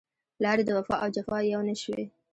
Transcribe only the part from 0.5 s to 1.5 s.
د وفا او جفا